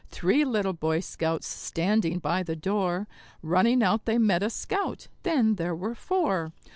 Three 0.09 0.43
little 0.45 0.73
Boy 0.73 0.99
Scouts 0.99 1.45
standing 1.47 2.17
by 2.17 2.41
the 2.41 2.55
door; 2.55 3.07
Running 3.43 3.83
out 3.83 4.05
they 4.05 4.17
met 4.17 4.41
a 4.41 4.49
Scout 4.49 5.07
then 5.21 5.57
there 5.57 5.75
were 5.75 5.93
four. 5.93 6.53